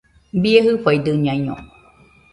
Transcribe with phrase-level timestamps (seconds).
[0.41, 1.55] ¡Bie jɨfaidɨñaino!